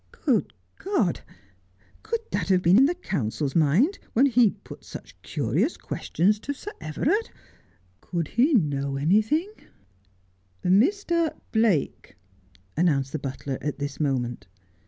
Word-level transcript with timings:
Good 0.25 0.51
CS 0.81 0.97
od! 0.97 1.21
could 2.01 2.21
that 2.31 2.49
have 2.49 2.63
been 2.63 2.75
in 2.79 2.85
the 2.87 2.95
counsel's 2.95 3.55
mind 3.55 3.99
when 4.13 4.25
he 4.25 4.49
put 4.49 4.83
such 4.83 5.15
curious 5.21 5.77
questions 5.77 6.39
to 6.39 6.55
Sir 6.55 6.71
Everard— 6.81 7.29
could 8.01 8.29
he 8.29 8.55
know 8.55 8.97
anything 8.97 9.51
''Mr. 10.65 11.35
Blake,' 11.51 12.15
announced 12.75 13.11
the 13.11 13.19
butler 13.19 13.59
at 13.61 13.77
this 13.77 13.99
moment. 13.99 14.47